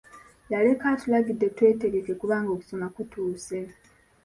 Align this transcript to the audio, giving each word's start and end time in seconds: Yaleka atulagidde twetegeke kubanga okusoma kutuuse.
Yaleka 0.51 0.85
atulagidde 0.93 1.47
twetegeke 1.57 2.13
kubanga 2.21 2.49
okusoma 2.55 2.87
kutuuse. 2.95 3.59